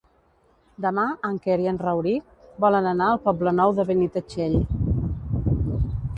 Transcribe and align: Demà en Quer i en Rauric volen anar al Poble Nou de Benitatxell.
Demà 0.85 1.03
en 1.29 1.35
Quer 1.43 1.57
i 1.65 1.69
en 1.71 1.77
Rauric 1.83 2.41
volen 2.65 2.89
anar 2.93 3.11
al 3.11 3.23
Poble 3.29 3.55
Nou 3.59 3.75
de 3.81 3.87
Benitatxell. 3.93 4.59